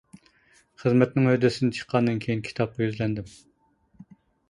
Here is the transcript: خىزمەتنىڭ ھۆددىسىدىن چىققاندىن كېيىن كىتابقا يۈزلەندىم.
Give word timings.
خىزمەتنىڭ 0.83 1.27
ھۆددىسىدىن 1.33 1.75
چىققاندىن 1.81 2.19
كېيىن 2.27 2.43
كىتابقا 2.51 2.87
يۈزلەندىم. 2.89 3.33